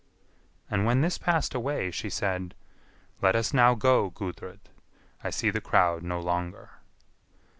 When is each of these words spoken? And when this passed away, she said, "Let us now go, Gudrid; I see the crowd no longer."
And 0.67 0.83
when 0.83 1.01
this 1.01 1.19
passed 1.19 1.53
away, 1.53 1.91
she 1.91 2.09
said, 2.09 2.55
"Let 3.21 3.35
us 3.35 3.53
now 3.53 3.75
go, 3.75 4.09
Gudrid; 4.09 4.61
I 5.23 5.29
see 5.29 5.51
the 5.51 5.61
crowd 5.61 6.01
no 6.01 6.19
longer." 6.19 6.71